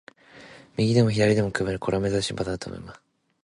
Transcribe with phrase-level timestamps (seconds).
[0.77, 3.01] 右でも左でも組める、これは珍しいパターンだと思います。